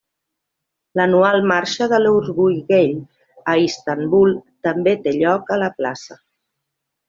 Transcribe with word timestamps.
L'anual 0.99 1.43
Marxa 1.51 1.87
de 1.91 1.99
l'Orgull 2.05 2.57
Gai 2.73 2.91
a 3.55 3.57
Istanbul 3.67 4.35
també 4.69 4.99
té 5.07 5.17
lloc 5.23 5.57
a 5.59 5.63
la 5.67 5.73
plaça. 5.81 6.23